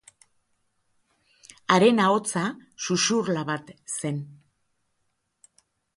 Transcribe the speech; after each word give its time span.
Haren 1.75 2.01
ahotsa 2.07 2.43
xuxurla 2.87 3.47
bat 3.53 3.73
zen. 3.99 4.19